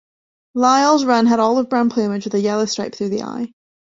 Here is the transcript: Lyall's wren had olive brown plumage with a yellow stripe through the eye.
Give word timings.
Lyall's 0.57 1.05
wren 1.05 1.27
had 1.27 1.39
olive 1.39 1.69
brown 1.69 1.91
plumage 1.91 2.23
with 2.23 2.33
a 2.33 2.39
yellow 2.39 2.65
stripe 2.65 2.95
through 2.95 3.09
the 3.09 3.21
eye. 3.21 3.53